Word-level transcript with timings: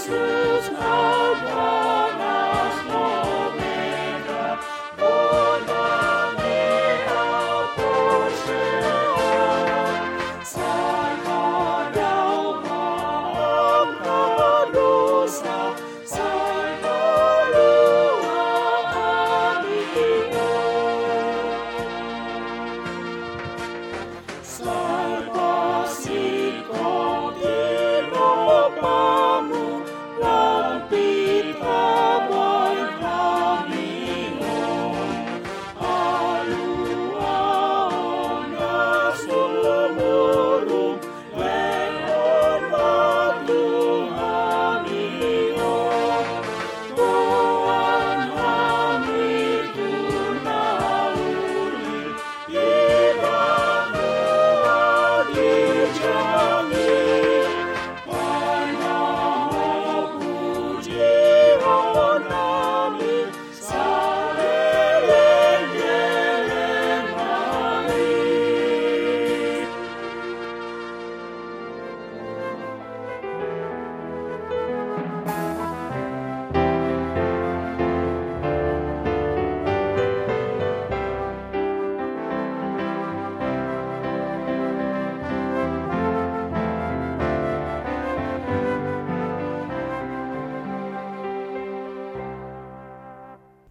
Christmas. 0.00 0.39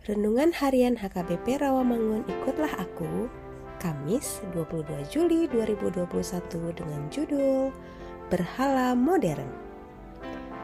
Renungan 0.09 0.49
Harian 0.57 0.97
HKBP 0.97 1.61
Rawamangun 1.61 2.25
Ikutlah 2.25 2.81
Aku 2.81 3.29
Kamis 3.77 4.41
22 4.57 5.05
Juli 5.05 5.45
2021 5.45 6.09
dengan 6.73 7.01
judul 7.13 7.69
Berhala 8.33 8.97
Modern 8.97 9.45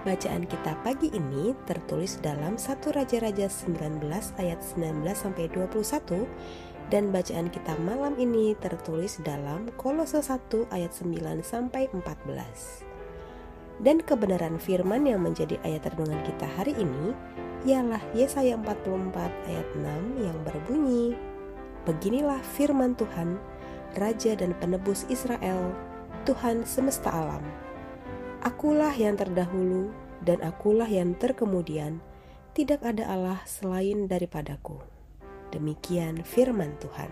Bacaan 0.01 0.49
kita 0.49 0.73
pagi 0.81 1.13
ini 1.13 1.53
tertulis 1.69 2.17
dalam 2.25 2.57
1 2.57 2.73
Raja-Raja 2.89 3.45
19 3.45 4.01
ayat 4.41 4.65
19 4.65 5.13
sampai 5.13 5.45
21 5.53 6.25
dan 6.89 7.13
bacaan 7.13 7.45
kita 7.53 7.77
malam 7.85 8.17
ini 8.17 8.57
tertulis 8.57 9.21
dalam 9.21 9.69
Kolose 9.77 10.25
1 10.25 10.73
ayat 10.73 10.89
9 10.89 11.45
sampai 11.45 11.85
14. 11.93 12.81
Dan 13.85 14.01
kebenaran 14.01 14.57
firman 14.57 15.05
yang 15.05 15.21
menjadi 15.21 15.61
ayat 15.61 15.85
renungan 15.93 16.21
kita 16.25 16.49
hari 16.57 16.73
ini 16.81 17.13
ialah 17.65 18.01
Yesaya 18.13 18.55
44 18.61 19.49
ayat 19.49 19.67
6 19.73 20.21
yang 20.21 20.37
berbunyi, 20.45 21.17
Beginilah 21.85 22.41
firman 22.57 22.97
Tuhan, 22.97 23.37
Raja 23.93 24.33
dan 24.33 24.57
Penebus 24.57 25.05
Israel, 25.09 25.69
Tuhan 26.25 26.65
semesta 26.65 27.13
alam. 27.13 27.45
Akulah 28.41 28.93
yang 28.93 29.17
terdahulu 29.17 29.93
dan 30.25 30.41
akulah 30.41 30.89
yang 30.89 31.13
terkemudian, 31.17 32.01
tidak 32.57 32.81
ada 32.81 33.05
Allah 33.05 33.39
selain 33.45 34.09
daripadaku. 34.09 34.81
Demikian 35.53 36.25
firman 36.25 36.73
Tuhan. 36.81 37.09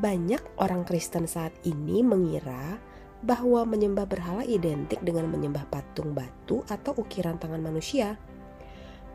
Banyak 0.00 0.42
orang 0.58 0.88
Kristen 0.88 1.28
saat 1.28 1.52
ini 1.68 2.00
mengira 2.00 2.80
bahwa 3.24 3.64
menyembah 3.64 4.04
berhala 4.04 4.44
identik 4.44 5.00
dengan 5.00 5.32
menyembah 5.32 5.64
patung 5.72 6.12
batu 6.12 6.60
atau 6.68 6.92
ukiran 7.00 7.40
tangan 7.40 7.64
manusia. 7.64 8.20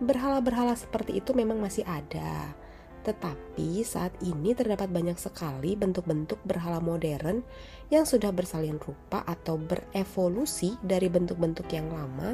Berhala-berhala 0.01 0.73
seperti 0.73 1.21
itu 1.21 1.37
memang 1.37 1.61
masih 1.61 1.85
ada, 1.85 2.57
tetapi 3.05 3.85
saat 3.85 4.11
ini 4.25 4.57
terdapat 4.57 4.89
banyak 4.89 5.15
sekali 5.15 5.77
bentuk-bentuk 5.77 6.41
berhala 6.41 6.81
modern 6.81 7.45
yang 7.93 8.03
sudah 8.03 8.33
bersalin 8.33 8.81
rupa 8.81 9.21
atau 9.29 9.55
berevolusi 9.61 10.75
dari 10.81 11.07
bentuk-bentuk 11.07 11.69
yang 11.69 11.87
lama, 11.93 12.33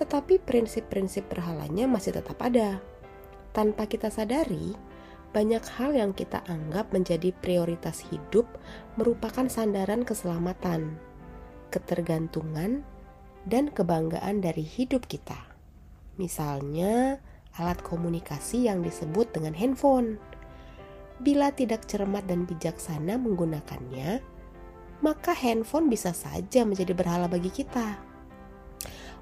tetapi 0.00 0.40
prinsip-prinsip 0.40 1.28
berhalanya 1.28 1.84
masih 1.84 2.16
tetap 2.16 2.40
ada. 2.40 2.80
Tanpa 3.52 3.84
kita 3.84 4.08
sadari, 4.08 4.72
banyak 5.32 5.64
hal 5.80 5.96
yang 5.96 6.12
kita 6.12 6.44
anggap 6.44 6.92
menjadi 6.92 7.32
prioritas 7.40 8.04
hidup 8.12 8.44
merupakan 9.00 9.48
sandaran 9.48 10.04
keselamatan, 10.04 11.00
ketergantungan, 11.72 12.84
dan 13.48 13.72
kebanggaan 13.72 14.44
dari 14.44 14.60
hidup 14.60 15.08
kita. 15.08 15.40
Misalnya, 16.20 17.16
alat 17.56 17.80
komunikasi 17.80 18.68
yang 18.68 18.84
disebut 18.84 19.32
dengan 19.32 19.56
handphone. 19.56 20.20
Bila 21.24 21.48
tidak 21.56 21.88
cermat 21.88 22.28
dan 22.28 22.44
bijaksana 22.44 23.16
menggunakannya, 23.16 24.20
maka 25.00 25.32
handphone 25.32 25.88
bisa 25.88 26.12
saja 26.12 26.62
menjadi 26.68 26.92
berhala 26.92 27.26
bagi 27.26 27.48
kita. 27.48 27.96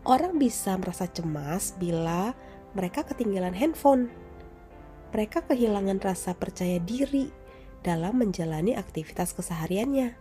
Orang 0.03 0.43
bisa 0.43 0.75
merasa 0.75 1.07
cemas 1.07 1.77
bila 1.79 2.35
mereka 2.75 3.07
ketinggalan 3.07 3.55
handphone 3.55 4.11
mereka 5.11 5.43
kehilangan 5.43 5.99
rasa 5.99 6.39
percaya 6.39 6.79
diri 6.79 7.31
dalam 7.83 8.23
menjalani 8.23 8.79
aktivitas 8.79 9.35
kesehariannya 9.35 10.15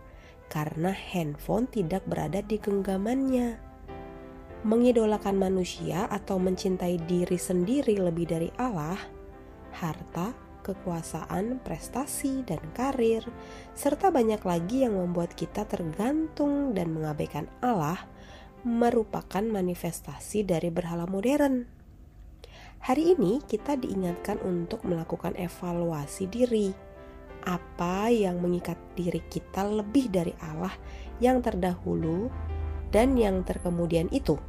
karena 0.50 0.90
handphone 0.90 1.70
tidak 1.70 2.02
berada 2.10 2.42
di 2.42 2.58
genggamannya. 2.58 3.56
Mengidolakan 4.60 5.40
manusia 5.40 6.04
atau 6.10 6.36
mencintai 6.36 7.00
diri 7.08 7.38
sendiri 7.40 7.96
lebih 7.96 8.28
dari 8.28 8.50
Allah, 8.60 8.98
harta, 9.72 10.36
kekuasaan, 10.60 11.64
prestasi, 11.64 12.44
dan 12.44 12.60
karir, 12.76 13.24
serta 13.72 14.12
banyak 14.12 14.42
lagi 14.44 14.84
yang 14.84 15.00
membuat 15.00 15.32
kita 15.32 15.64
tergantung 15.64 16.76
dan 16.76 16.92
mengabaikan 16.92 17.48
Allah, 17.64 18.04
merupakan 18.66 19.40
manifestasi 19.40 20.44
dari 20.44 20.68
berhala 20.68 21.08
modern. 21.08 21.79
Hari 22.80 23.12
ini 23.12 23.44
kita 23.44 23.76
diingatkan 23.76 24.40
untuk 24.40 24.88
melakukan 24.88 25.36
evaluasi 25.36 26.24
diri. 26.32 26.72
Apa 27.44 28.08
yang 28.08 28.40
mengikat 28.40 28.80
diri 28.96 29.20
kita 29.28 29.68
lebih 29.68 30.08
dari 30.08 30.32
Allah 30.40 30.72
yang 31.20 31.44
terdahulu 31.44 32.32
dan 32.88 33.20
yang 33.20 33.44
terkemudian 33.44 34.08
itu? 34.08 34.40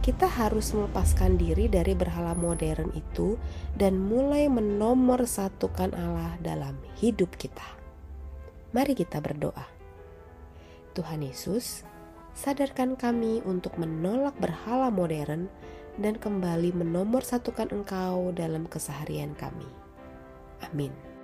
Kita 0.00 0.24
harus 0.24 0.72
melepaskan 0.72 1.36
diri 1.36 1.68
dari 1.68 1.92
berhala 1.92 2.32
modern 2.32 2.88
itu 2.96 3.36
dan 3.76 4.00
mulai 4.00 4.48
menomor 4.48 5.28
satukan 5.28 5.92
Allah 5.92 6.40
dalam 6.40 6.80
hidup 7.04 7.36
kita. 7.36 7.68
Mari 8.72 8.96
kita 8.96 9.20
berdoa. 9.20 9.68
Tuhan 10.96 11.20
Yesus, 11.20 11.84
sadarkan 12.32 12.96
kami 12.96 13.44
untuk 13.44 13.76
menolak 13.76 14.32
berhala 14.40 14.88
modern 14.88 15.52
dan 15.96 16.20
kembali 16.20 16.76
menomorsatukan 16.76 17.72
Engkau 17.72 18.32
dalam 18.36 18.68
keseharian 18.68 19.32
kami. 19.36 19.68
Amin. 20.64 21.15